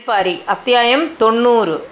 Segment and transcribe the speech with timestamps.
[0.00, 1.86] வேள்பாரி அத்தியாயம் தொண்ணூறு.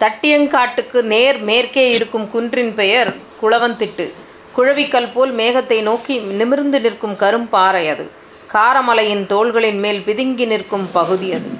[0.00, 4.12] தட்டியங்காட்டுக்கு நேர் மேற்கே இருக்கும் குன்றின் பெயர் குளவந்திட்டு.
[4.56, 8.10] குழவிக்கல் போல் மேகத்தை நோக்கி நிமிர்ந்து நிற்கும் கரும்பாறை அது.
[8.52, 11.50] காரமலையின் தோள்களின் மேல் பிதுங்கி நிற்கும் பகுதி அது.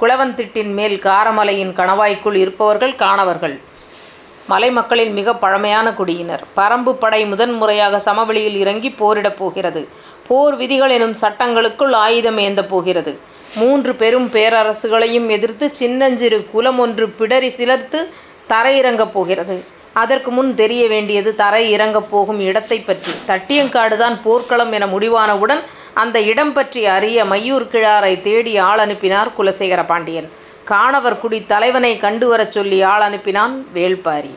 [0.00, 3.60] குளவந்திட்டின் மேல் காரமலையின் கணவாய்க்குள் இருப்பவர்கள் காணவர்கள்.
[4.46, 6.44] மலை மக்களின் மிக பழமையான குடியினர்.
[6.56, 9.88] பரம்பு படை முதன்முறையாக சமவெளியில் இறங்கி போரிடப் போகிறது.
[10.26, 13.12] போர் விதிகள் எனும் சட்டங்களுக்குள் ஆயுதம் ஏந்தப் போகிறது.
[13.54, 18.00] மூன்று பெரும் பேரரசுகளையும் எதிர்த்து சின்னஞ்சிறு குலம் ஒன்று பிடரி சிலர்த்து
[18.48, 19.64] தரையிறங்கப் போகிறது.
[19.92, 23.12] அதற்கு முன் தெரிய வேண்டியது தரை இறங்கப் போகும் இடத்தை பற்றி.
[23.26, 25.62] தட்டியங்காடுதான் போர்க்களம் என முடிவானவுடன்
[25.94, 30.28] அந்த இடம் பற்றி அறிய மையூர் கிழாரை தேடி ஆள் அனுப்பினார் குலசேகர பாண்டியன்.
[30.64, 34.34] காணவர் குடி தலைவனை கண்டு வரச் சொல்லி ஆள் அனுப்பினான் வேள்பாரி.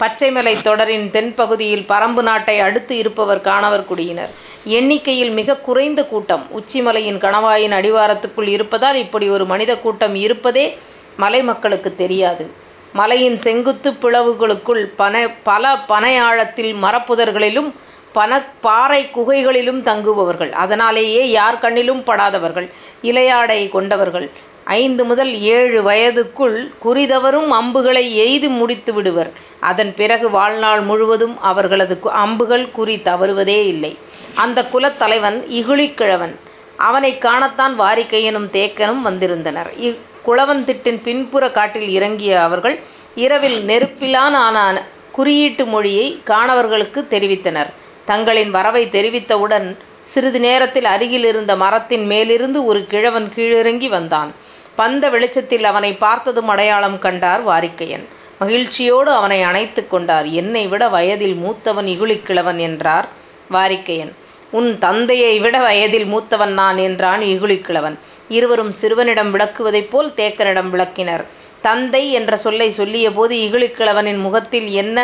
[0.00, 4.43] பச்சைமலை தொடரின் தென்பகுதியில் பரம்பு நாட்டை அடுத்து இருப்பவர் காணவர் குடியினர்.
[4.64, 6.46] எண்ணிக்கையில் மிக குறைந்த கூட்டம்.
[6.58, 10.78] உச்சிமலையின் கணவாயின் அடிவாரத்துக்குள் இருப்பதால் இப்படி ஒரு மனித கூட்டம் இருப்பதே
[11.16, 12.50] மலை மக்களுக்கு தெரியாது.
[12.92, 17.70] மலையின் செங்குத்து பிளவுகளுக்குள் பன பல பனையாழத்தில் மரப்புதர்களிலும்
[18.14, 20.52] பன பாறை குகைகளிலும் தங்குபவர்கள்.
[20.52, 22.70] அதனாலேயே யார் கண்ணிலும் படாதவர்கள்
[23.02, 24.30] இலையாடை கொண்டவர்கள்.
[24.64, 29.30] ஐந்து முதல் ஏழு வயதுக்குள் குறிதவரும் அம்புகளை எய்து முடித்து விடுவர்.
[29.60, 33.98] அதன் பிறகு வாழ்நாள் முழுவதும் அவர்களது அம்புகள் குறி தவறுவதே இல்லை.
[34.34, 36.34] அந்த குலத்தலைவன் இகுழிக்கிழவன்
[36.76, 39.70] அவனை காணத்தான் வாரிக்கையனும் தேக்கனும் வந்திருந்தனர்.
[39.88, 42.78] இக்குளவந்திட்டின் பின்புற காட்டில் இறங்கிய அவர்கள்
[43.14, 47.70] இரவில் நெருப்பிலான ஆன குறியீட்டு மொழியை காணவர்களுக்கு தெரிவித்தனர்.
[48.04, 54.32] தங்களின் வரவை தெரிவித்தவுடன் சிறிது நேரத்தில் அருகில் இருந்த மரத்தின் மேலிருந்து ஒரு கிழவன் கீழிறங்கி வந்தான்.
[54.76, 58.04] பந்த வெளிச்சத்தில் அவனை பார்த்ததும் அடையாளம் கண்டார் வாரிக்கையன்.
[58.38, 60.26] மகிழ்ச்சியோடு அவனை அணைத்து கொண்டார்.
[60.26, 63.08] என்னை விட வயதில் மூத்தவன் இகுழிக்கிழவன் என்றார்
[63.50, 64.12] வாரிக்கையன்.
[64.58, 67.96] உன் தந்தையை விட வயதில் மூத்தவன் நான் என்றான் இகுழிக்கிழவன்
[68.28, 71.24] இருவரும் சிறுவனிடம் விளக்குவதைப் போல் தேக்கனிடம் விளக்கினர்.
[71.62, 74.98] தந்தை என்ற சொல்லை சொல்லிய போது இகுழிக்கிழவனின் முகத்தில் என்ன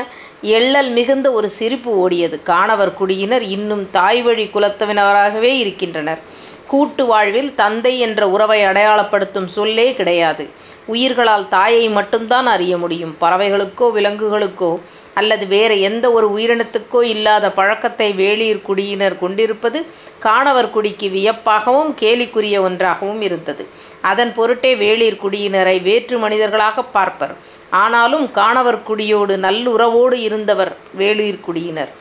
[0.57, 2.37] எள்ளல் மிகுந்த ஒரு சிரிப்பு ஓடியது.
[2.43, 6.21] காணவர் குடியினர் இன்னும் தாய்வழி குலத்தவினராகவே இருக்கின்றனர்.
[6.67, 10.45] கூட்டு வாழ்வில் தந்தை என்ற உறவை அடையாளப்படுத்தும் சொல்லே கிடையாது.
[10.87, 13.15] உயிர்களால் தாயை மட்டும்தான் அறிய முடியும்.
[13.21, 14.71] பறவைகளுக்கோ விலங்குகளுக்கோ
[15.15, 19.79] அல்லது வேறு எந்த ஒரு உயிரினத்துக்கோ இல்லாத பழக்கத்தை வேளிர் குடியினர் கொண்டிருப்பது
[20.19, 23.69] காணவர் குடிக்கு வியப்பாகவும் கேலிக்குரிய ஒன்றாகவும் இருந்தது.
[24.01, 27.35] அதன் பொருட்டே வேளிர் குடியினரை வேற்று மனிதர்களாக பார்ப்பர்.
[27.71, 31.93] ஆனாலும் காணவர் குடியோடு நல்லுறவோடு இருந்தவர் வேளிர் குடியினர்.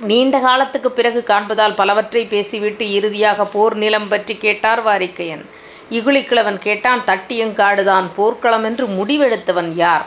[0.00, 5.44] நீண்ட காலத்துக்கு பிறகு காண்பதால் பலவற்றை பேசிவிட்டு இறுதியாக போர் நிலம் பற்றி கேட்டார் வாரிக்கையன்.
[5.90, 10.06] இகுழிக்கிழவன் கேட்டான் தட்டியங்காடுதான் போர்க்களம் என்று முடிவெடுத்தவன் யார்?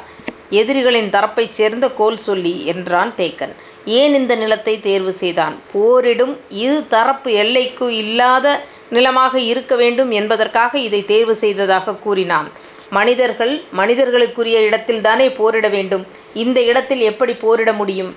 [0.49, 3.53] எதிரிகளின் தரப்பைச் சேர்ந்த கோல் சொல்லி என்றான் தேக்கன்.
[3.85, 5.55] ஏன் இந்த நிலத்தை தேர்வு செய்தான்?
[5.71, 12.49] போரிடும் இரு தரப்பு எல்லைக்கு இல்லாத நிலமாக இருக்க வேண்டும் என்பதற்காக இதை தேர்வு செய்ததாக கூறினான்.
[12.89, 16.05] மனிதர்கள் மனிதர்களுக்குரிய இடத்தில்தானே போரிட வேண்டும்.
[16.33, 18.15] இந்த இடத்தில் எப்படி போரிட முடியும்?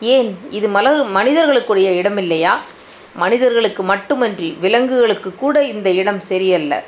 [0.00, 0.38] ஏன்?
[0.50, 2.52] இது மல மனிதர்களுக்குரிய இடமில்லையா?
[3.14, 6.82] மனிதர்களுக்கு மட்டுமன்றி விலங்குகளுக்கு கூட இந்த இடம் சரியல்ல.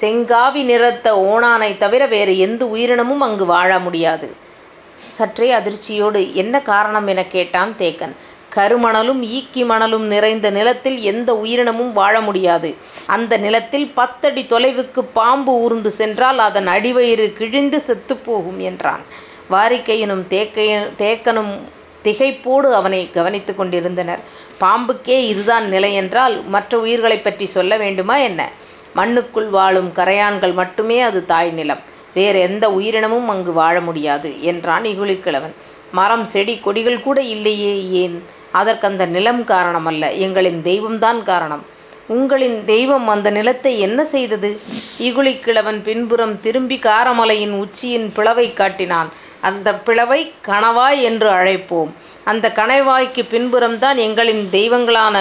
[0.00, 4.28] செங்காவி நிறத்த ஓணானை தவிர வேறு எந்த உயிரினமும் அங்கு வாழ முடியாது.
[5.08, 7.06] சற்றே அதிர்ச்சியோடு என்ன காரணம்?
[7.06, 8.14] என கேட்டான் தேக்கன்.
[8.54, 12.74] கருமணலும் ஈக்கி மணலும் நிறைந்த நிலத்தில் எந்த உயிரினமும் வாழ முடியாது.
[13.06, 19.04] அந்த நிலத்தில் பத்தடி தொலைவுக்கு பாம்பு ஊர்ந்து சென்றால் அதன் அடிவயிறு கிழிந்து செத்துப்போகும் என்றான்.
[19.50, 21.52] வாரிக்கையனும் தேக்கைய தேக்கனும்
[22.04, 24.18] திகைப்போடு அவனை கவனித்து கொண்டிருந்தனர்.
[24.60, 28.50] பாம்புக்கே இதுதான் நிலை என்றால் மற்ற உயிர்களை பற்றி சொல்ல வேண்டுமா என்ன?
[28.94, 31.82] மண்ணுக்குள் வாழும் கரையான்கள் மட்டுமே அது தாய் நிலம்.
[32.14, 35.54] வேற எந்த உயிரினமும் அங்கு வாழ முடியாது என்றான் இகுழிக்கிழவன்
[35.92, 38.22] மரம் செடி கொடிகள் கூட இல்லையே ஏன்?
[38.50, 41.64] அதற்கு அந்த நிலம் காரணமல்ல எங்களின் தெய்வம்தான் காரணம்.
[42.06, 44.60] உங்களின் தெய்வம் அந்த நிலத்தை என்ன செய்தது?
[44.98, 49.10] இகுழிக்கிழவன் பின்புறம் திரும்பி காரமலையின் உச்சியின் பிளவை காட்டினான்.
[49.40, 51.90] அந்த பிளவை கணவாய் என்று அழைப்போம்.
[52.24, 55.16] அந்த கணவாய்க்கு பின்புறம்தான் எங்களின் தெய்வங்களான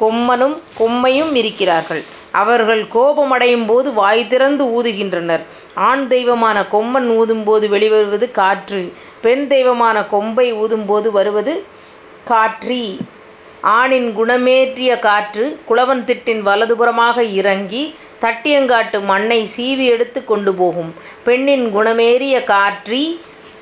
[0.00, 2.02] கொம்மனும் கொம்மையும் இருக்கிறார்கள்.
[2.40, 5.42] அவர்கள் கோபமடையும் போது வாய் திறந்து ஊதுகின்றனர்.
[5.88, 8.82] ஆண் தெய்வமான கொம்மன் ஊதும்போது வெளிவருவது காற்று.
[9.24, 11.54] பெண் தெய்வமான கொம்பை ஊதும்போது வருவது
[12.30, 12.84] காற்றி.
[13.78, 17.82] ஆணின் குணமேற்றிய காற்று குளவன் திட்டின் வலதுபுறமாக இறங்கி
[18.22, 20.90] தட்டியங்காட்டு மண்ணை சீவி எடுத்து கொண்டு போகும்.
[21.24, 23.02] பெண்ணின் குணமேறிய காற்றி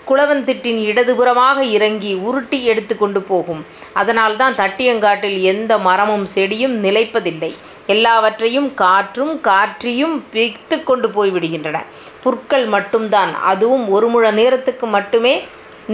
[0.09, 3.61] குளவந்திட்டின் இடதுபுறமாக இறங்கி உருட்டி எடுத்து கொண்டு போகும்.
[3.93, 7.53] அதனால்தான் தட்டியங்காட்டில் எந்த மரமும் செடியும் நிலைப்பதில்லை.
[7.95, 11.79] எல்லாவற்றையும் காற்றும் காற்றியும் பிய்த்து கொண்டு போய்விடுகின்றன
[12.25, 13.33] புற்கள் மட்டும்தான்.
[13.51, 15.35] அதுவும் ஒரு முழ நேரத்துக்கு மட்டுமே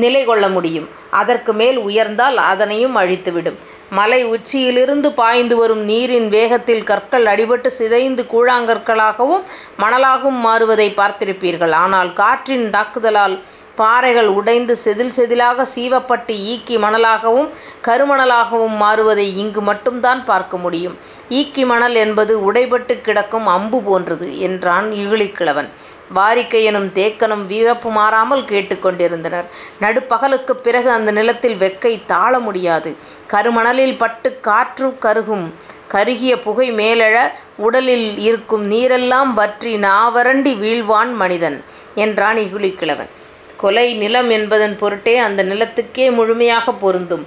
[0.02, 0.88] நிலை கொள்ள முடியும்.
[1.20, 3.58] அதற்கு மேல் உயர்ந்தால் அதனையும் அழித்துவிடும்
[3.98, 9.44] மலை உச்சியிலிருந்து பாய்ந்து வரும் நீரின் வேகத்தில் கற்கள் அடிபட்டு சிதைந்து கூழாங்கற்களாகவும்
[9.82, 11.74] மணலாகவும் மாறுவதை பார்த்திருப்பீர்கள்.
[11.84, 13.36] ஆனால் காற்றின் தாக்குதலால்
[13.76, 17.48] பாறைகள் உடைந்து செதில் செதிலாக சீவப்பட்டு ஈக்கி மணலாகவும்
[17.84, 20.96] கருமணலாகவும் மாறுவதை இங்கு மட்டும்தான் பார்க்க முடியும்.
[21.30, 25.68] ஈக்கி மணல் என்பது உடைபட்டு கிடக்கும் அம்பு போன்றது என்றான் இகழிக்கிழவன்.
[26.14, 29.46] வாரிக்கையனும் தேக்கனும் வியப்பு மாறாமல் கேட்டுக்கொண்டிருந்தனர்
[29.80, 32.90] நடுப்பகலுக்குப் பிறகு அந்த நிலத்தில் வெக்கை தாழ முடியாது.
[33.30, 35.46] கருமணலில் பட்டுக் காற்று கருகும்.
[35.88, 37.16] கருகிய புகை மேலெழ
[37.56, 41.58] உடலில் இருக்கும் நீரெல்லாம் வற்றி நாவரண்டி வீழ்வான் மனிதன்
[41.94, 43.10] என்றான் இகுழிக்கிழவன்
[43.56, 47.24] கொலை நிலம் என்பதன் பொருட்டே அந்த நிலத்துக்கே முழுமையாகப் பொருந்தும்.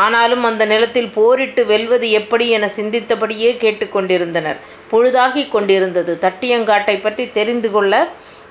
[0.00, 4.58] ஆனாலும் அந்த நிலத்தில் போரிட்டு வெல்வது எப்படி என சிந்தித்தபடியே கேட்டுக் கொண்டிருந்தனர்.
[4.90, 6.18] பொழுதாகிக் கொண்டிருந்தது.
[6.20, 7.94] தட்டியங்காட்டைப் பற்றித் தெரிந்து கொள்ள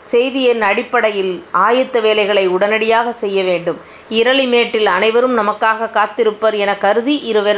[0.05, 3.79] செய்தியின் அடிப்படையில் ஆயத்த வேலைகளை உடனடியாகச் செய்ய வேண்டும்.
[4.11, 7.15] இரளிமேட்டில் அனைவரும் நமக்காகக் காத்திருப்பர் எனக் கருதி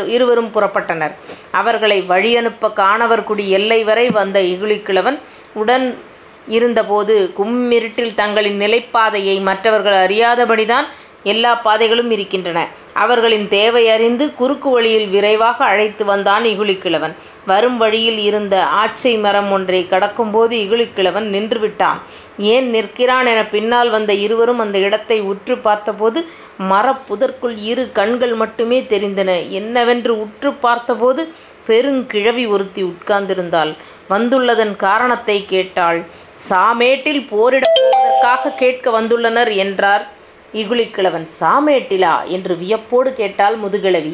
[0.08, 1.14] இருவரும் புறப்பட்டனர்.
[1.52, 5.20] அவர்களை வழியனுப்ப கானவர்குடி எல்லை வரை வந்த இகழிக்கிழவன்
[5.54, 5.86] உடன்
[6.48, 10.86] இருந்தபோது கும்மிருட்டில் தங்களின் நிலைப்பாதையை மற்றவர்கள் அறியாதபடிதான்
[11.24, 12.68] எல்லாப் பாதைகளும் இருக்கின்றன.
[12.94, 17.14] அவர்களின் தேவை அறிந்து குறுக்கு வழியில் விரைவாக அழைத்து வந்தான் இகழிக்கிழவன்.
[17.46, 22.02] வரும் வழியில் இருந்த ஆச்சை மரம் ஒன்றைக் கடக்கும்போது நின்று நின்றுவிட்டான்.
[22.38, 26.26] ஏன் நிற்கிறான் எனப் பின்னால் வந்த இருவரும் அந்த இடத்தை உற்றுப் பார்த்தபோது
[26.58, 29.50] மரப் புதருக்குள் இரு கண்கள் மட்டுமே தெரிந்தன.
[29.50, 31.28] என்னவென்று உற்றுப் பார்த்தபோது
[31.68, 33.76] பெருங்கிழவி ஒருத்தி உட்கார்ந்திருந்தாள்.
[34.10, 36.06] வந்துள்ளதன் காரணத்தைக் கேட்டாள்.
[36.50, 40.04] சாமேட்டில் போரிடப் போவதற்காக கேட்க வந்துள்ளனர் என்றார்
[40.54, 41.26] இகழிக்கிழவன்.
[41.40, 42.16] சாமேட்டிலா?
[42.26, 44.14] என்று வியப்போடு கேட்டாள் முதுகிழவி.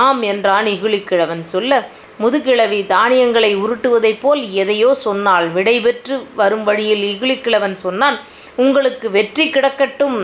[0.00, 5.48] ஆம் என்றான் இகுலிக்கிழவன் சொல்ல, முதுகிழவி தானியங்களை உருட்டுவதைப் போல் எதையோ சொன்னாள்.
[5.48, 8.18] விடை பெற்று வரும் வழியில் இகழிக்கிழவன் சொன்னான்
[8.56, 10.18] உங்களுக்கு வெற்றி கிடக்கட்டும்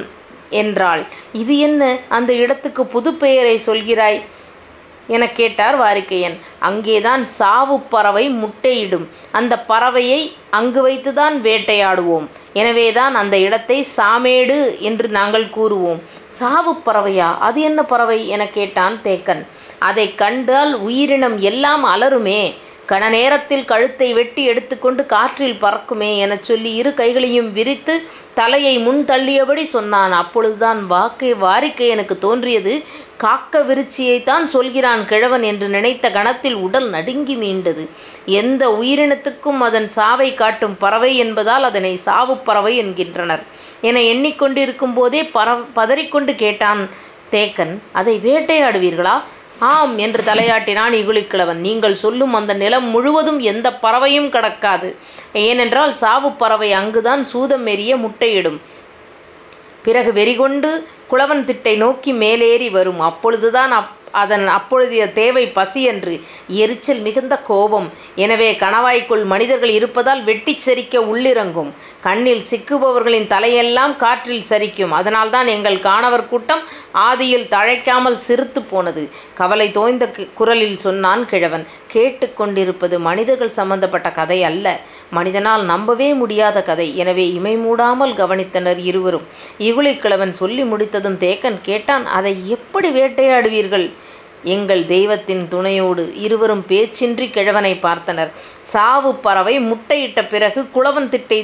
[0.51, 1.03] என்றாள்.
[1.33, 1.83] இது என்ன?
[2.09, 4.19] அந்த இடத்துக்கு புது பெயரை சொல்கிறாய்?
[5.09, 6.37] எனக் கேட்டார் வாரிக்கையன்.
[6.59, 9.07] அங்கேதான் சாவுப் பறவை முட்டையிடும்.
[9.33, 10.21] அந்தப் பறவையை
[10.51, 12.27] அங்கு வைத்துத்தான் வேட்டையாடுவோம்.
[12.53, 16.01] எனவேதான் அந்த இடத்தை சாமேடு என்று நாங்கள் கூறுவோம்.
[16.41, 17.39] சாவுப் பறவையா?
[17.39, 18.29] அது என்ன பறவை?
[18.29, 19.43] எனக் கேட்டான் தேக்கன்.
[19.81, 22.43] அதைக் கண்டால் உயிரினம் எல்லாம் அலறுமே.
[22.89, 27.95] கண நேரத்தில் கழுத்தை வெட்டி எடுத்துக்கொண்டு காற்றில் பறக்குமே எனச் சொல்லி இரு கைகளையும் விரித்து
[28.39, 30.15] தலையை முன் தள்ளியபடி சொன்னான்.
[30.23, 32.73] அப்பொழுதுதான் வாக்கை வாரிக்கை எனக்கு தோன்றியது
[33.23, 37.85] காக்க விருச்சியைத்தான் சொல்கிறான் கிழவன் என்று நினைத்த கணத்தில் உடல் நடுங்கி மீண்டது.
[38.41, 43.45] எந்த உயிரினத்துக்கும் அதன் சாவை காட்டும் பறவை என்பதால் அதனை சாவு பறவை என்கின்றனர்
[43.89, 45.23] என எண்ணிக் கொண்டிருக்கும் போதே
[45.79, 46.83] பதறிக்கொண்டு கேட்டான்
[47.33, 47.75] தேக்கன்.
[48.01, 49.17] அதை வேட்டையாடுவீர்களா?
[49.59, 54.89] ஆம் என்று தலையாட்டினான் இகுலிக்கிழவன் நீங்கள் சொல்லும் அந்த நிலம் முழுவதும் எந்த பறவையும் கடக்காது.
[55.33, 58.59] ஏனென்றால் சாவுப் பறவை அங்குதான் சூதம் எறிய முட்டையிடும்.
[59.83, 60.71] பிறகு வெறிகொண்டு
[61.11, 63.01] குளவன் திட்டை நோக்கி மேலேறி வரும்.
[63.01, 67.93] அப்பொழுதுதான் அப் அதன் அப்பொழுதைய தேவை பசியன்று எரிச்சல் மிகுந்த கோபம்.
[68.15, 71.71] எனவே கணவாய்க்குள் மனிதர்கள் இருப்பதால் வெட்டிச் செரிக்க உள்ளிறங்கும்.
[72.07, 74.93] கண்ணில் சிக்குபவர்களின் தலையெல்லாம் காற்றில் சரிக்கும்.
[74.99, 76.63] அதனால்தான் எங்கள் காணவர் கூட்டம்
[77.07, 79.03] ஆதியில் தழைக்காமல் சிறுத்துப் போனது
[79.41, 80.05] கவலை தோய்ந்த
[80.35, 81.65] குரலில் சொன்னான் கிழவன்.
[81.95, 84.67] கேட்டுக்கொண்டிருப்பது மனிதர்கள் சம்பந்தப்பட்ட கதை அல்ல.
[85.11, 86.89] மனிதனால் நம்பவே முடியாத கதை.
[87.03, 89.27] எனவே இமை மூடாமல் கவனித்தனர் இருவரும்.
[89.69, 93.89] இகுலிக்கிழவன் சொல்லி முடித்ததும் தேக்கன் கேட்டான் அதை எப்படி வேட்டையாடுவீர்கள்?
[94.55, 96.03] எங்கள் தெய்வத்தின் துணையோடு.
[96.25, 98.31] இருவரும் பேச்சின்றி கிழவனை பார்த்தனர்.
[98.77, 101.39] சாவு பறவை முட்டையிட்ட பிறகு குளவன் திட்டை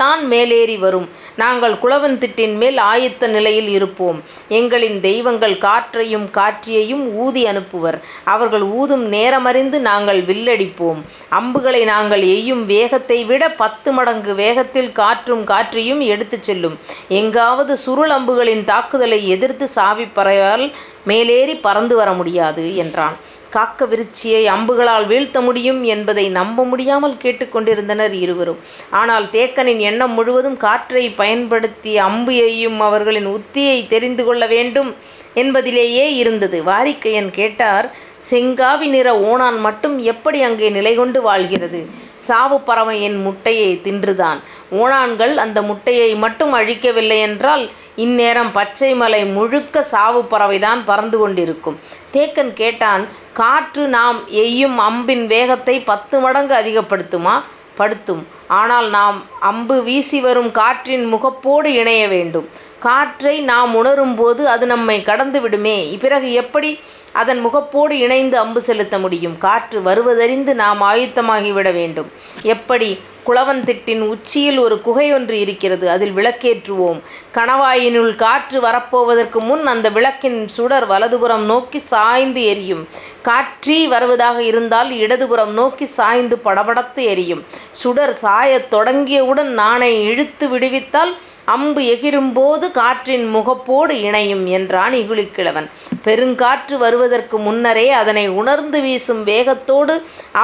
[0.00, 1.06] தான் மேலேறி வரும்.
[1.36, 4.18] நாங்கள் குளவன் திட்டின் மேல் ஆயத்த நிலையில் இருப்போம்.
[4.58, 7.98] எங்களின் தெய்வங்கள் காற்றையும் காற்றியையும் ஊதி அனுப்புவர்.
[8.34, 11.00] அவர்கள் ஊதும் நேரமறிந்து நாங்கள் வில்லடிப்போம்.
[11.38, 16.76] அம்புகளை நாங்கள் எய்யும் வேகத்தை விட பத்து மடங்கு வேகத்தில் காற்றும் காற்றியும் எடுத்துச் செல்லும்.
[17.20, 20.66] எங்காவது சுருள் அம்புகளின் தாக்குதலை எதிர்த்து சாவி பறவையால்
[21.10, 23.16] மேலேறி பறந்து வர முடியாது என்றான்.
[23.50, 28.60] காக்க விருச்சியை அம்புகளால் வீழ்த்த முடியும் என்பதை நம்ப முடியாமல் கேட்டுக்கொண்டிருந்தனர் இருவரும்.
[28.90, 34.90] ஆனால் தேக்கனின் எண்ணம் முழுவதும் காற்றை பயன்படுத்தி அம்பு எய்யும் அவர்களின் உத்தியை தெரிந்து கொள்ள வேண்டும்
[35.34, 36.60] என்பதிலேயே இருந்தது.
[36.64, 37.88] வாரிக்கையன் கேட்டார்
[38.30, 41.80] செங்காவி நிற ஓணான் மட்டும் எப்படி அங்கே நிலை கொண்டு வாழ்கிறது?
[42.28, 44.40] சாவு பறவையின் முட்டையை தின்றுதான்.
[44.72, 47.64] ஓணான்கள் அந்த முட்டையை மட்டும் அழிக்கவில்லையென்றால்
[47.96, 51.78] இந்நேரம் பச்சை மலை முழுக்க சாவு பறவைதான் பறந்து கொண்டிருக்கும்.
[52.12, 57.42] தேக்கன் கேட்டான் காற்று நாம் எய்யும் அம்பின் வேகத்தை பத்து மடங்கு அதிகப்படுத்துமா?
[57.74, 58.26] படுத்தும்.
[58.48, 62.48] ஆனால் நாம் அம்பு வீசி வரும் காற்றின் முகப்போடு இணைய வேண்டும்.
[62.78, 65.96] காற்றை நாம் உணரும்போது அது நம்மை கடந்து விடுமே.
[66.00, 66.80] பிறகு எப்படி
[67.12, 69.38] அதன் முகப்போடு இணைந்து அம்பு செலுத்த முடியும்?
[69.38, 72.10] காற்று வருவதறிந்து நாம் ஆயுத்தமாகிவிட வேண்டும்.
[72.42, 72.98] எப்படி?
[73.30, 75.90] குளவந்திட்டின் உச்சியில் ஒரு குகையொன்று இருக்கிறது.
[75.90, 77.00] அதில் விளக்கேற்றுவோம்.
[77.34, 82.88] கணவாயினுள் காற்று வரப்போவதற்கு முன் அந்த விளக்கின் சுடர் வலதுபுறம் நோக்கி சாய்ந்து எரியும்.
[83.24, 87.42] காற்றீ வருவதாக இருந்தால் இடதுபுறம் நோக்கி சாய்ந்து படபடத்து எரியும்.
[87.72, 91.12] சுடர் சாயத் தொடங்கியவுடன் நாணை இழுத்து விடுவித்தால்
[91.54, 95.66] அம்பு எகிரும்போது காற்றின் முகப்போடு இணையும் என்றான் இகுலிக்கிழவன்.
[96.04, 99.94] பெருங்காற்று வருவதற்கு முன்னரே அதனை உணர்ந்து வீசும் வேகத்தோடு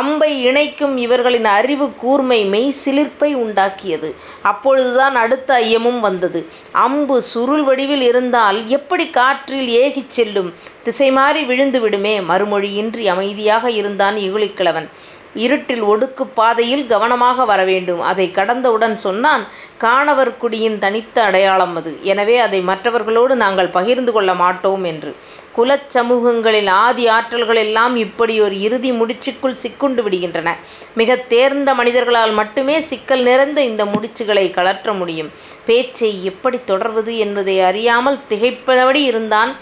[0.00, 4.10] அம்பை இணைக்கும் இவர்களின் அறிவு கூர்மை மெய் சிலிர்ப்பை உண்டாக்கியது.
[4.42, 6.40] அப்பொழுதுதான் அடுத்த ஐயமும் வந்தது.
[6.86, 10.50] அம்பு சுருள் வடிவில் இருந்தால் எப்படி காற்றில் ஏகிச் செல்லும்?
[10.84, 12.14] திசைமாறி விழுந்து விடுமே.
[12.30, 14.88] மறுமொழியின்றி அமைதியாக இருந்தான் இகுலிக்கிழவன்.
[15.36, 18.00] இருட்டில் ஒடுக்குப் பாதையில் கவனமாக வரவேண்டும்.
[18.00, 19.44] அதைக் கடந்தவுடன் சொன்னான்
[19.80, 21.98] கானவர்குடியின் தனித்த அடையாளம் அது.
[22.02, 25.10] எனவே அதை மற்றவர்களோடு நாங்கள் பகிர்ந்து கொள்ள மாட்டோம் என்று.
[25.52, 30.48] குலச் சமூகங்களில் ஆதி ஆற்றல்கள் எல்லாம் இப்படியொரு இறுதி முடிச்சுக்குள் சிக்குண்டு விடுகின்றன.
[30.94, 35.30] மிகத் தேர்ந்த மனிதர்களால் மட்டுமே சிக்கல் நிறைந்த இந்த முடிச்சுகளைக் கழற்ற முடியும்.
[35.66, 39.52] பேச்சை எப்படித் தொடர்வது என்பதை அறியாமல் திகைத்தபடி இருந்தான்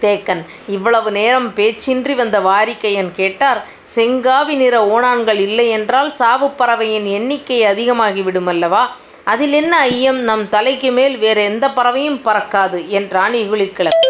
[0.00, 0.42] தேக்கன்.
[0.66, 3.60] இவ்வளவு நேரம் பேச்சின்றி வந்த வாரிக்கையன் கேட்டார்
[3.94, 8.96] செங்காவி நிற ஓணான்கள் இல்லையென்றால் சாவுப் பறவையின் எண்ணிக்கை அதிகமாகிவிடும் அல்லவா?
[9.24, 10.18] அதில் என்ன ஐயம்?
[10.18, 14.08] நம் தலைக்கு மேல் வேற எந்த பறவையும் பறக்காது என்றான் இகுலிக்கிழவன்.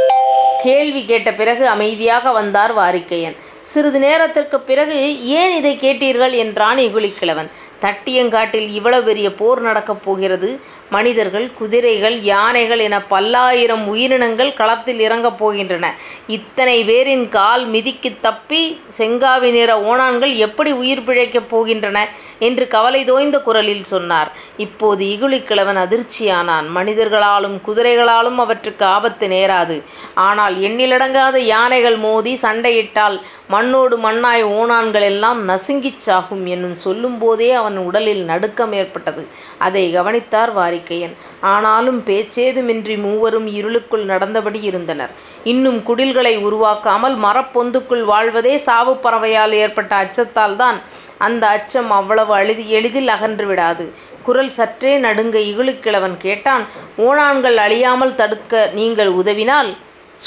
[0.63, 3.37] கேள்வி கேட்ட பிறகு அமைதியாக வந்தார் வாரிக்கையன்.
[3.63, 6.31] சிறிது நேரத்திற்கு பிறகு ஏன் இதை கேட்டீர்கள்?
[6.31, 7.51] என்றான் இகுலிக்கிழவன்.
[7.83, 10.61] தட்டியங்காட்டில் இவ்வளவு பெரிய போர் நடக்கப் போகிறது.
[10.93, 15.87] மனிதர்கள், குதிரைகள், யானைகள் என பல்லாயிரம் உயிரினங்கள் களத்தில் இறங்கப் போகின்றன.
[16.29, 18.61] இத்தனை பேரின் கால் மிதிக்குத் தப்பி
[18.99, 21.99] செங்காவி நிற ஓணான்கள் எப்படி உயிர் பிழைக்கப் போகின்றன?
[22.39, 24.31] என்று கவலை தோய்ந்த குரலில் சொன்னார்.
[24.57, 26.69] இப்போது இகுலிக்கிழவன் அதிர்ச்சியானான்.
[26.75, 29.77] மனிதர்களாலும் குதிரைகளாலும் அவற்றுக்கு ஆபத்து நேராது.
[30.23, 33.17] ஆனால் எண்ணிலடங்காத யானைகள் மோதி சண்டையிட்டால்
[33.49, 39.23] மண்ணோடு மண்ணாய் ஓணான்கள் எல்லாம் நசுங்கிச் சாகும் என்னும் சொல்லும்போதே அவன் உடலில் நடுக்கம் ஏற்பட்டது.
[39.59, 41.15] அதை கவனித்தார் வாரிக்கையன்.
[41.41, 45.11] ஆனாலும் பேச்சேதுமின்றி மூவரும் இருளுக்குள் நடந்தபடி இருந்தனர்.
[45.45, 50.81] இன்னும் குடில்களை உருவாக்காமல் மரப்பொந்துக்குள் வாழ்வதே சாவுப் பறவையால் ஏற்பட்ட அச்சத்தால்தான்.
[51.19, 53.93] அந்த அச்சம் அவ்வளவு எளிதில் அகன்று விடாது.
[54.23, 56.67] குரல் சற்றே நடுங்க இகழுக்கிழவன் கேட்டான்
[56.99, 59.77] ஓணான்கள் அழியாமல் தடுக்க நீங்கள் உதவினால்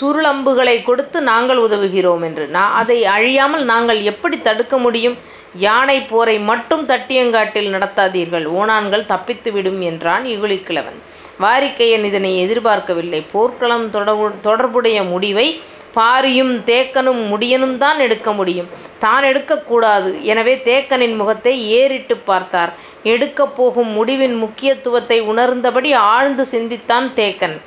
[0.01, 2.50] சுருளம்புகளைக் கொடுத்து நாங்கள் உதவுகிறோம் என்று.
[2.53, 5.17] அதை அழியாமல் நாங்கள் எப்படித் தடுக்க முடியும்?
[5.57, 8.45] யானை போரை மட்டும் தட்டியங்காட்டில் நடத்தாதீர்கள்.
[8.59, 10.97] ஓணான்கள் தப்பித்துவிடும் என்றான் இகுலிக்கிழவன்.
[11.39, 13.21] வாரிக்கையன் இதனை எதிர்பார்க்கவில்லை.
[13.31, 13.85] போர்க்களம்
[14.41, 15.47] தொடர்புடைய முடிவை
[15.95, 18.69] பாரியும் தேக்கனும் முடியனும்தான் எடுக்க முடியும்.
[19.00, 22.74] தான் எடுக்கக்கூடாது எனவே தேக்கனின் முகத்தை ஏறிட்டுப் பார்த்தார்.
[23.05, 27.57] எடுக்கப் போகும் முடிவின் முக்கியத்துவத்தை உணர்ந்தபடி ஆழ்ந்து சிந்தித்தான் தேக்கன்.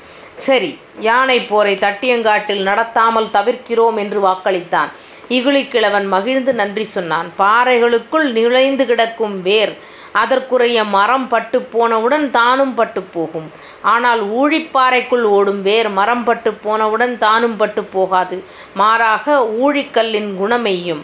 [0.47, 0.71] சரி.
[1.00, 4.90] யானைப் போரை தட்டியங்காட்டில் நடத்தாமல் தவிர்க்கிறோம் என்று வாக்களித்தான்.
[5.30, 7.32] இகுலிக்கிழவன் மகிழ்ந்து நன்றி சொன்னான்.
[7.38, 9.73] பாறைகளுக்குள் நுழைந்து கிடக்கும் வேர்
[10.12, 13.49] அதற்குரிய மரம் பட்டுப் போனவுடன் தானும் பட்டுப் போகும்.
[13.82, 18.37] ஆனால் ஊழிப்பாறைக்குள் ஓடும் வேர் மரம் பட்டுப் போனவுடன் தானும் பட்டுப் போகாது.
[18.75, 19.26] மாறாக
[19.61, 21.02] ஊழிக்கல்லின் குணமெய்யும்.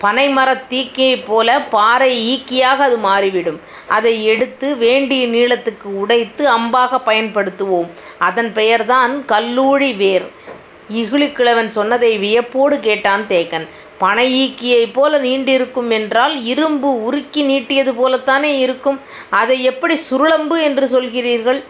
[0.00, 3.60] பனைமரத் தீக்கியை போல பாறை ஈக்கியாக அது மாறிவிடும்.
[3.88, 7.90] அதை எடுத்து வேண்டிய நீளத்துக்கு உடைத்து அம்பாகப் பயன்படுத்துவோம்.
[8.18, 10.26] அதன் பெயர்தான் கல்லூழி வேர்.
[10.98, 13.66] இகுலிக்கிழவன் சொன்னதை வியப்போடு கேட்டான் தேக்கன்.
[14.02, 18.98] பனை ஈக்கியைப் போல நீண்டிருக்கும் என்றால் இரும்பு உருக்கி நீட்டியது போலத்தானே இருக்கும்.
[19.40, 21.60] அதை எப்படி சுருளம்பு என்று சொல்கிறீர்கள்?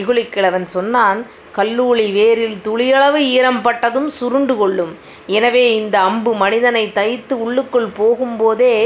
[0.00, 1.20] இகுழிக்கிழவன் சொன்னான்
[1.58, 4.92] கல்லூழி வேரில் துளியளவு ஈரம் பட்டதும் சுருண்டு கொள்ளும்.
[5.38, 8.76] எனவே இந்த அம்பு மனிதனை தைத்து உள்ளுக்குள் போகும்போதே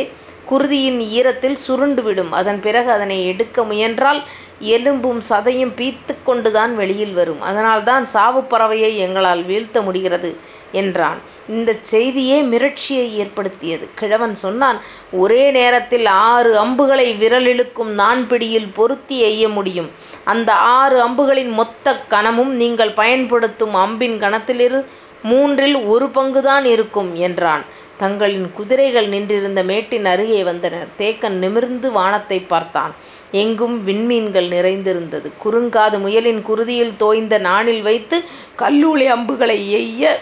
[0.51, 2.31] குருதியின் ஈரத்தில் சுருண்டு விடும்.
[2.33, 4.21] அதன் பிறகு அதனை எடுக்க முயன்றால்
[4.61, 7.41] எலும்பும் சதையும் பீத்து கொண்டுதான் வெளியில் வரும்.
[7.41, 10.31] அதனால்தான் சாவுப் பறவையை எங்களால் வீழ்த்த முடிகிறது
[10.73, 11.19] என்றான்.
[11.49, 13.89] இந்த செய்தியே மிரட்சியை ஏற்படுத்தியது.
[13.95, 14.79] கிழவன் சொன்னான்
[15.13, 19.91] ஒரே நேரத்தில் ஆறு அம்புகளை விரலிழுக்கும் நாண்பிடியில் பொருத்தி எய்ய முடியும்.
[20.25, 24.81] அந்த ஆறு அம்புகளின் மொத்த கணமும் நீங்கள் பயன்படுத்தும் அம்பின் கணத்திலிரு
[25.23, 27.63] மூன்றில் ஒரு பங்குதான் இருக்கும் என்றான்.
[27.97, 30.87] தங்களின் குதிரைகள் நின்றிருந்த மேட்டின் அருகே வந்தனர்.
[30.99, 32.93] தேக்கன் நிமிர்ந்து வானத்தை பார்த்தான்.
[33.31, 35.33] எங்கும் விண்மீன்கள் நிறைந்திருந்தது.
[35.45, 38.25] குறுங்காது முயலின் குருதியில் தோய்ந்த நாணில் வைத்து
[38.59, 40.19] கல்லூளை அம்புகளை எய்ய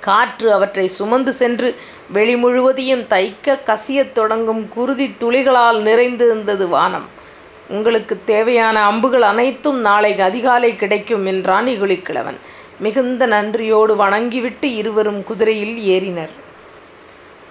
[0.00, 1.76] காற்று அவற்றை சுமந்து சென்று
[2.12, 7.08] வெளி முழுவதையும் தைக்க கசியத் தொடங்கும் குருதி துளிகளால் நிறைந்திருந்தது வானம்.
[7.68, 12.38] உங்களுக்கு தேவையான அம்புகள் அனைத்தும் நாளை அதிகாலை கிடைக்கும் என்றான் இகுலிக்கிழவன்.
[12.78, 16.30] மிகுந்த நன்றியோடு வணங்கிவிட்டு இருவரும் குதிரையில் ஏறினர்.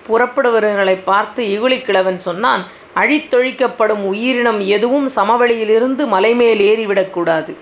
[0.09, 2.63] புறப்படுபவர்களைப் பார்த்து இகுலிக்கிழவன் சொன்னான்
[2.95, 7.53] அழித்தொழிக்கப்படும் உயிரினம் எதுவும் சமவெளியிலிருந்து மலைமேல் ஏறிவிடக்கூடாது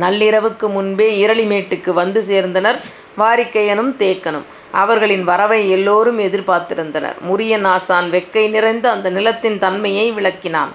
[0.00, 2.78] நள்ளிரவுக்கு முன்பே இரளிமேட்டுக்கு வந்து சேர்ந்தனர்
[3.18, 4.44] வாரிக்கையனும் தேக்கனும்.
[4.72, 7.16] அவர்களின் வரவை எல்லோரும் எதிர்பார்த்திருந்தனர்.
[7.28, 10.72] முரியன் ஆசான் வெக்கை நிறைந்த அந்த நிலத்தின் தன்மையை விளக்கினான்.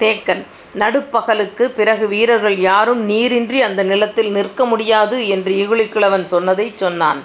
[0.00, 0.42] தேக்கன்
[0.78, 7.20] நடுப்பகலுக்கு பிறகு வீரர்கள் யாரும் நீரின்றி அந்த நிலத்தில் நிற்க முடியாது என்று இகுலிக்கிழவன் சொன்னதைச் சொன்னான்.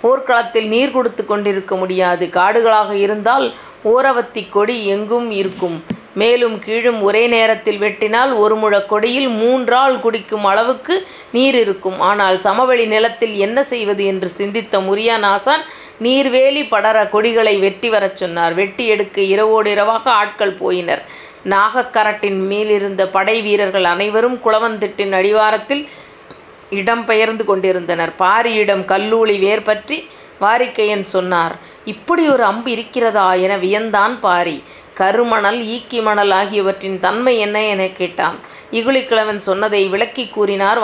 [0.00, 2.26] போர்க்களத்தில் நீர் கொடுத்து கொண்டிருக்க முடியாது.
[2.26, 3.52] காடுகளாக இருந்தால்
[3.84, 5.84] ஓரவத்திக் கொடி எங்கும் இருக்கும்.
[6.14, 12.00] மேலும் கீழும் ஒரே நேரத்தில் வெட்டினால் ஒரு முழக் கொடியில் மூன்றாள் குடிக்கும் அளவுக்கு நீர் இருக்கும்.
[12.00, 15.62] ஆனால் சமவெளி நிலத்தில் என்ன செய்வது என்று சிந்தித்த முரியான் ஆசான்
[16.02, 18.54] நீர்வேலி படர கொடிகளை வெட்டி வரச் சொன்னார்.
[18.54, 21.04] வெட்டி எடுக்க இரவோடு இரவாக ஆட்கள் போயினர்.
[21.48, 25.88] நாகக்கரட்டின் மேலிருந்த படை வீரர்கள் அனைவரும் குளவந்திட்டின் அடிவாரத்தில்
[26.70, 28.12] இடம் பெயர்ந்து கொண்டிருந்தனர்.
[28.18, 30.08] பாரியிடம் கல்லூளி வேர் பற்றி
[30.40, 31.54] வாரிக்கையன் சொன்னார்.
[31.84, 33.34] இப்படி ஒரு அம்பு இருக்கிறதா?
[33.34, 34.62] என வியந்தான் பாரி.
[34.98, 37.64] கருமணல் ஈக்கி மணல் ஆகியவற்றின் தன்மை என்ன?
[37.64, 38.36] என கேட்டான்.
[38.72, 40.80] இகுலிக்கிழவன் சொன்னதை விளக்கி கூறினார்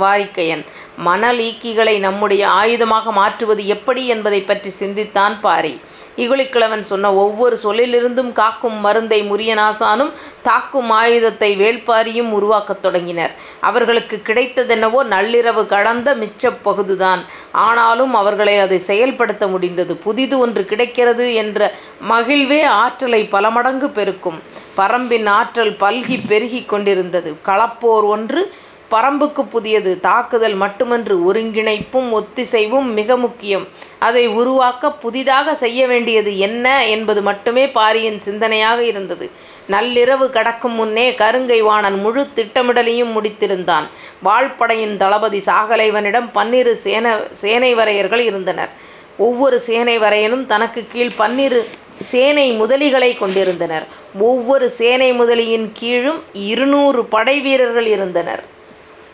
[0.00, 0.64] வாரிக்கையன்.
[0.96, 5.80] மணல் ஈக்கிகளை நம்முடைய ஆயுதமாக மாற்றுவது எப்படி என்பதை பற்றி சிந்தித்தான் பாரி.
[6.16, 13.30] இகுலிக்கிழவன் சொன்ன ஒவ்வொரு சொல்லிலிருந்தும் காக்கும் மருந்தை முரியனாசானும் தாக்கும் ஆயுதத்தை வேள்பாரியும் உருவாக்கத் தொடங்கினர்.
[13.60, 17.22] அவர்களுக்கு கிடைத்ததென்னவோ நள்ளிரவு கடந்த மிச்சப் பகுதுதான்.
[17.52, 19.96] ஆனாலும் அவர்களை அதை செயல்படுத்த முடிந்தது.
[19.96, 21.60] புதிது ஒன்று கிடைக்கிறது என்ற
[22.08, 24.38] மகிழ்வே ஆற்றலை பல மடங்கு பெருக்கும்.
[24.76, 27.36] பரம்பின் ஆற்றல் பல்கி பெருகிக் கொண்டிருந்தது.
[27.46, 28.42] களப்போர் ஒன்று
[28.90, 30.00] பரம்புக்கு புதியது.
[30.00, 33.64] தாக்குதல் மட்டுமன்று ஒருங்கிணைப்பும் ஒத்திசைவும் மிக முக்கியம்.
[33.98, 39.30] அதை உருவாக்க புதிதாக செய்ய வேண்டியது என்ன என்பது மட்டுமே பாரியின் சிந்தனையாக இருந்தது.
[39.70, 43.86] நள்ளிரவு கடக்கும் முன்னே கருங்கை வாணன் முழு திட்டமிடலையும் முடித்திருந்தான்.
[44.24, 48.68] வாழ்படையின் தளபதி சாகலைவனிடம் பன்னிரு சேன சேனை வரையர்கள் இருந்தனர்.
[49.18, 51.68] ஒவ்வொரு சேனைவரையனும் தனக்கு கீழ் பன்னிரு
[52.04, 53.86] சேனை முதலிகளை கொண்டிருந்தனர்.
[54.18, 58.42] ஒவ்வொரு சேனை முதலியின் கீழும் இருநூறு படை வீரர்கள் இருந்தனர்.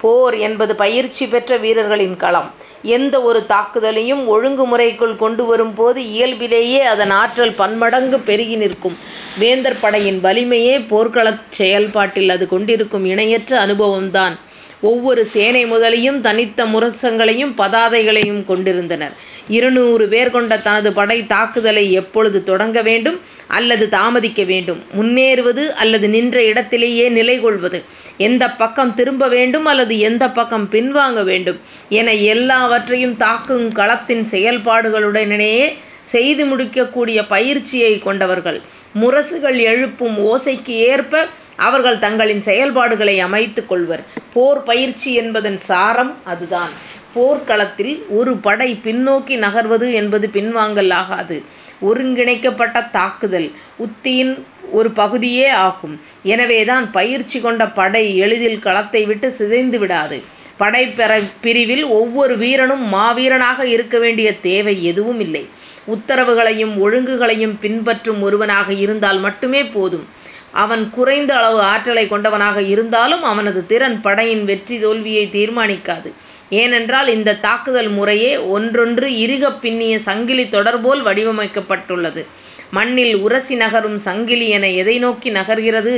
[0.00, 2.50] போர் என்பது பயிற்சி பெற்ற வீரர்களின் களம்.
[2.82, 8.96] எந்த ஒரு தாக்குதலையும் ஒழுங்குமுறைக்குள் கொண்டு வரும்போது இயல்பிலேயே அதன் ஆற்றல் பன்மடங்கு பெருகி நிற்கும்.
[9.38, 14.36] வேந்தர் படையின் வலிமையே போர்க்களச் செயல்பாட்டில் அது கொண்டிருக்கும் இணையற்ற அனுபவம்தான்.
[14.80, 19.14] ஒவ்வொரு சேனை முதலியும் தனித்த முரசங்களையும் பதாதைகளையும் கொண்டிருந்தனர்.
[19.48, 26.36] இருநூறு பேர் கொண்ட தனது படை தாக்குதலை எப்பொழுது தொடங்க வேண்டும் அல்லது தாமதிக்க வேண்டும், முன்னேறுவது அல்லது நின்ற
[26.42, 27.78] இடத்திலேயே நிலை கொள்வது,
[28.26, 31.58] எந்த பக்கம் திரும்ப வேண்டும் அல்லது எந்த பக்கம் பின்வாங்க வேண்டும்
[31.98, 35.66] என எல்லாவற்றையும் தாக்கும் களத்தின் செயல்பாடுகளுடனேயே
[36.12, 38.58] செய்து முடிக்கக்கூடிய பயிற்சியை கொண்டவர்கள்.
[39.00, 41.14] முரசுகள் எழுப்பும் ஓசைக்கு ஏற்ப
[41.56, 44.02] அவர்கள் தங்களின் செயல்பாடுகளை அமைத்துக் கொள்வர்.
[44.34, 46.72] போர் பயிற்சி என்பதன் சாரம் அதுதான்.
[47.14, 51.36] போர்க்களத்தில் ஒரு படை பின்னோக்கி நகர்வது என்பது பின்வாங்கல் ஆகாது.
[51.82, 56.00] ஒருங்கிணைக்கப்பட்ட தாக்குதல் உத்தியின் ஒரு பகுதியே ஆகும்.
[56.22, 60.22] எனவேதான் பயிற்சி கொண்ட படை எளிதில் களத்தை விட்டு சிதைந்து விடாது.
[60.56, 60.94] படைப்
[61.40, 65.48] பிரிவில் ஒவ்வொரு வீரனும் மாவீரனாக இருக்க வேண்டிய தேவை எதுவும் இல்லை.
[65.86, 70.06] உத்தரவுகளையும் ஒழுங்குகளையும் பின்பற்றும் ஒருவனாக இருந்தால் மட்டுமே போதும்.
[70.52, 76.12] அவன் குறைந்த அளவு ஆற்றலை கொண்டவனாக இருந்தாலும் அவனது திறன் படையின் வெற்றி தோல்வியை தீர்மானிக்காது.
[76.52, 82.22] ஏனென்றால் இந்த தாக்குதல் முறையே ஒன்றொன்று இறுகப் பின்னிய சங்கிலி தொடர்போல் வடிவமைக்கப்பட்டுள்ளது.
[82.70, 85.94] மண்ணில் உரசி நகரும் சங்கிலி என எதை நோக்கி நகர்கிறது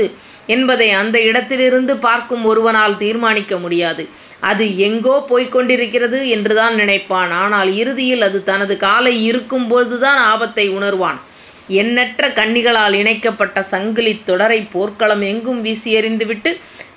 [0.46, 4.04] என்பதை அந்த இடத்திலிருந்து பார்க்கும் ஒருவனால் தீர்மானிக்க முடியாது.
[4.40, 7.30] அது எங்கோ போய்க்கொண்டிருக்கிறது என்றுதான் நினைப்பான்.
[7.42, 11.20] ஆனால் இறுதியில் அது தனது காலை இருக்கும் போதுதான் ஆபத்தை உணர்வான்.
[11.68, 16.50] எண்ணற்ற கண்ணிகளால் இணைக்கப்பட்ட சங்கிலி தொடரைப் போர்க்களம் எங்கும் வீசி எறிந்துவிட்டு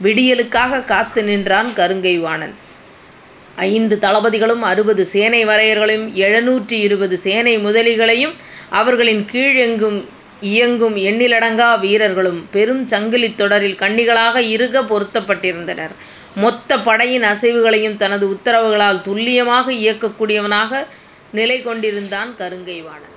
[0.04, 2.56] விடியலுக்காக காத்து நின்றான் கருங்கை வாணன்.
[3.66, 8.36] ஐந்து தளபதிகளும் அறுபது சேனை வரையர்களையும் எழுநூற்றி இருபது சேனை முதலிகளையும்
[8.70, 9.58] அவர்களின் கீழ்
[10.50, 15.94] இயங்கும் எண்ணிலடங்கா வீரர்களும் பெரும் சங்கிலித் தொடரில் கண்ணிகளாக இருக பொருத்தப்பட்டிருந்தனர்.
[16.36, 20.84] மொத்த படையின் அசைவுகளையும் தனது உத்தரவுகளால் துல்லியமாக இயக்கக்கூடியவனாக
[21.32, 23.16] நிலை கொண்டிருந்தான் கருங்கைவாணன்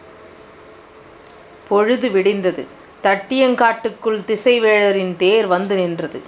[1.69, 2.63] பொழுது விடிந்தது.
[3.03, 6.21] தட்டியங்காட்டுக்குள் திசைவேழரின் தேர் வந்து நின்றது.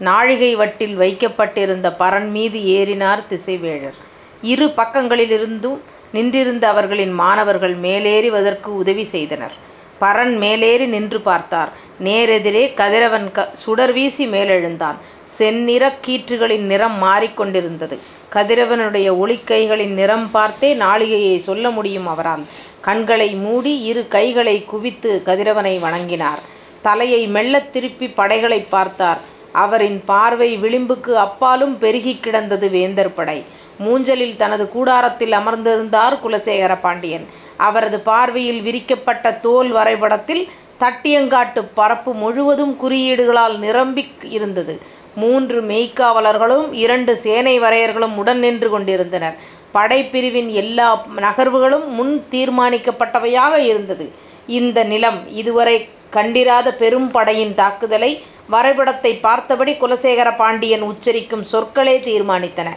[0.00, 3.96] நாழிகை வட்டில் வைக்கப்பட்டிருந்த பரன் மீது ஏறினார் திசைவேழர்.
[4.42, 5.78] இரு பக்கங்களிலிருந்தும்
[6.12, 9.52] நின்றிருந்த அவர்களின் மாணவர்கள் மேலேறுவதற்கு உதவி செய்தனர்.
[10.00, 11.72] பரன் மேலேறி நின்று பார்த்தார்.
[12.04, 14.96] நேரெதிரே கதிரவன் க சுடர் வீசி மேலெழுந்தான்.
[15.38, 17.98] செந்நிறக் கீற்றுகளின் நிறம் மாறிக்கொண்டிருந்தது
[18.32, 22.44] கதிரவனுடைய ஒளிக்கைகளின் நிறம் பார்த்தே நாளிகையை சொல்ல முடியும் அவரால்.
[22.80, 26.40] கண்களை மூடி இரு கைகளை குவித்து கதிரவனை வணங்கினார்.
[26.82, 29.29] தலையை மெல்லத் திருப்பி படைகளைப் பார்த்தார்.
[29.52, 33.44] அவரின் பார்வை விளிம்புக்கு அப்பாலும் பெருகிக் கிடந்தது வேந்தர் படை.
[33.84, 37.26] மூஞ்சலில் தனது கூடாரத்தில் அமர்ந்திருந்தார் குலசேகர பாண்டியன்.
[37.56, 40.48] அவரது பார்வையில் விரிக்கப்பட்ட தோல் வரைபடத்தில்
[40.80, 44.80] தட்டியங்காட்டுப் பரப்பு முழுவதும் குறியீடுகளால் நிரம்பி இருந்தது.
[45.14, 49.36] மூன்று மெய்க்காவலர்களும் இரண்டு சேனை வரையர்களும் உடன் நின்று கொண்டிருந்தனர்.
[49.74, 54.12] படைப்பிரிவின் எல்லா நகர்வுகளும் முன் தீர்மானிக்கப்பட்டவையாக இருந்தது.
[54.46, 55.76] இந்த நிலம் இதுவரை
[56.10, 58.22] கண்டிராத பெரும் படையின் தாக்குதலை
[58.54, 62.68] வரைபடத்தை பார்த்தபடி குலசேகர பாண்டியன் உச்சரிக்கும் சொற்களே தீர்மானித்தன.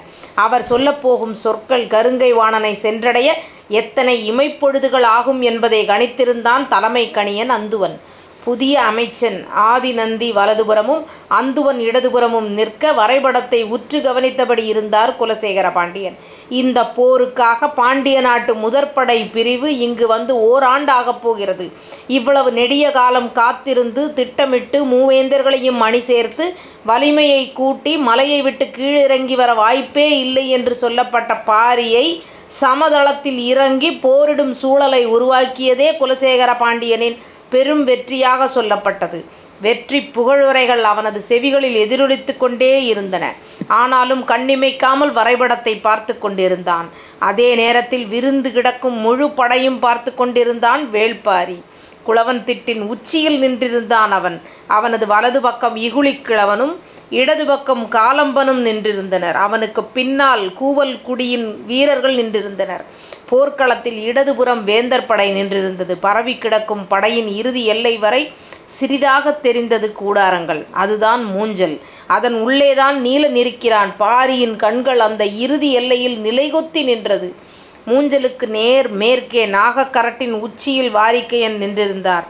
[0.45, 3.29] அவர் சொல்லப்போகும் சொற்கள் கருங்கை வாணனை சென்றடைய
[3.81, 7.95] எத்தனை இமைப்பொழுதுகள் ஆகும் என்பதை கணித்திருந்தான் தலைமை கணியன் அந்துவன்.
[8.43, 9.37] புதிய அமைச்சன்
[9.73, 11.03] ஆதிநந்தி வலதுபுறமும்
[11.39, 16.17] அந்துவன் இடதுபுறமும் நிற்க வரைபடத்தை உற்று கவனித்தபடி இருந்தார் குலசேகர பாண்டியன்.
[16.53, 21.65] இந்தப் போருக்காக பாண்டிய நாட்டு முதற்படைப் பிரிவு இங்கு வந்து ஓராண்டாகப் போகிறது.
[22.09, 26.45] இவ்வளவு நெடிய காலம் காத்திருந்து திட்டமிட்டு மூவேந்தர்களையும் மணி சேர்த்து
[26.85, 32.05] வலிமையைக் கூட்டி மலையை விட்டுக் கீழிறங்கி வர வாய்ப்பே இல்லை என்று சொல்லப்பட்ட பாரியை
[32.61, 37.17] சமதளத்தில் இறங்கிப் போரிடும் சூழலை உருவாக்கியதே குலசேகர பாண்டியனின்
[37.49, 39.19] பெரும் வெற்றியாகச் சொல்லப்பட்டது.
[39.61, 43.25] வெற்றிப் புகழுரைகள் அவனது செவிகளில் எதிரொலித்துக் கொண்டே இருந்தன.
[43.67, 46.89] ஆனாலும் கண்ணிமைக்காமல் வரைபடத்தை பார்த்து கொண்டிருந்தான்.
[47.19, 51.61] அதே நேரத்தில் விருந்து கிடக்கும் முழு படையும் பார்த்து கொண்டிருந்தான் வேள்பாரி.
[52.07, 54.41] குளவன்திட்டின் உச்சியில் நின்றிருந்தான் அவன்.
[54.67, 56.75] அவனது வலது பக்கம் இகுழிக் கிழவனும்
[57.09, 59.33] இடது பக்கம் காலம்பனும் நின்றிருந்தனர்.
[59.33, 62.81] அவனுக்கு பின்னால் கூவல் குடியின் வீரர்கள் நின்றிருந்தனர்.
[63.29, 65.95] போர்க்களத்தில் இடதுபுறம் வேந்தர் படை நின்றிருந்தது.
[65.99, 68.31] பரவி கிடக்கும் படையின் இறுதி எல்லை வரை
[68.79, 70.65] சிறிதாகத் தெரிந்தது கூடாரங்கள்.
[70.71, 71.81] அதுதான் மூஞ்சல்.
[72.07, 73.93] அதன் உள்ளேதான் நீலன் இருக்கிறான்.
[73.97, 77.35] பாரியின் கண்கள் அந்த இறுதி எல்லையில் நிலைகொத்தி நின்றது.
[77.87, 82.23] மூஞ்சலுக்கு நேர் மேற்கே நாகக்கரட்டின் உச்சியில் வாரிக்கையன் நின்றிருந்தார்.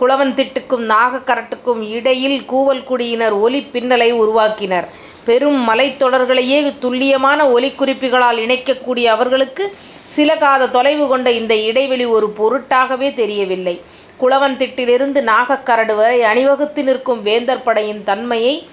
[0.00, 4.84] குளவன்திட்டுக்கும் நாகக்கரட்டுக்கும் இடையில் கூவல்குடியினர் ஒலி பின்னலை உருவாக்கினர்.
[5.24, 13.80] பெரும் மலைத்தொடர்களையே துல்லியமான ஒலிக்குறிப்புகளால் இணைக்கக்கூடிய அவர்களுக்கு சில காத தொலைவு கொண்ட இந்த இடைவெளி ஒரு பொருட்டாகவே தெரியவில்லை.
[14.20, 18.66] குளவன்திட்டிலிருந்து நாகக்கரடு வரை அணிவகுத்து நிற்கும் வேந்தர் படையின் தன்மையை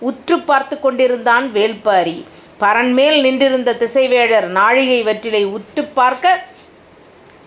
[0.00, 2.24] உற்றுப் பார்த்து கொண்டிருந்தான் வேள்பாரி.
[2.60, 6.44] பரண்மேல் நின்றிருந்த திசைவேழர் நாழிகை வற்றிலை உற்றுப் பார்க்க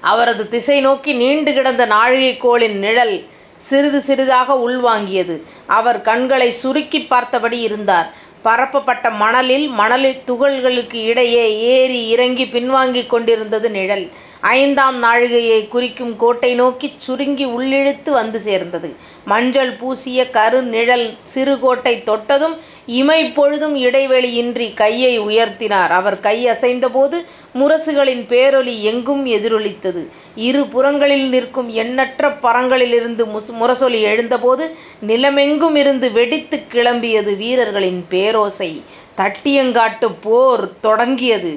[0.01, 3.15] அவரது திசை நோக்கி நீண்டு கிடந்த நாழிகை கோளின் நிழல்
[3.57, 5.41] சிறிது சிறிதாக உள்வாங்கியது.
[5.67, 8.07] அவர் கண்களை சுருக்கிப் பார்த்தபடி இருந்தார்.
[8.41, 14.05] பரப்பப்பட்ட மணலில் மணலில் துகள்களுக்கு இடையே ஏறி இறங்கி பின்வாங்கிக் கொண்டிருந்தது நிழல்.
[14.51, 18.95] ஐந்தாம் நாழிகையை குறிக்கும் கோட்டை நோக்கிச் சுருங்கி உள்ளிழுத்து வந்து சேர்ந்தது.
[19.25, 22.55] மஞ்சள் பூசிய கருநிழல் சிறு கோட்டை தொட்டதும்
[22.87, 25.89] இமைப்பொழுதும் இடைவெளியின்றி கையை உயர்த்தினார்.
[25.89, 27.19] அவர் கை அசைந்தபோது
[27.55, 30.03] முரசுகளின் பேரொலி எங்கும் எதிரொலித்தது.
[30.35, 33.25] இரு புறங்களில் நிற்கும் எண்ணற்ற பரங்களிலிருந்து
[33.61, 34.75] முரசொலி எழுந்தபோது
[35.07, 38.71] நிலமெங்கும் இருந்து வெடித்துக் கிளம்பியது வீரர்களின் பேரோசை.
[39.17, 41.53] தட்டியங்காட்டு போர் தொடங்கியது.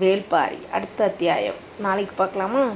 [0.00, 1.54] வேள்பாரி அடுத்த அத்தியாயம்.
[1.78, 2.66] நாளைக்கு பார்க்கலாமா?